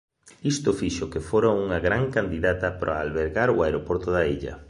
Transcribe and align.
Isto 0.51 0.69
fixo 0.81 1.09
que 1.11 1.25
fora 1.29 1.49
unha 1.63 1.79
gran 1.87 2.03
candidata 2.15 2.67
para 2.79 2.99
albergar 3.03 3.49
o 3.55 3.61
aeroporto 3.65 4.07
da 4.15 4.23
illa. 4.35 4.55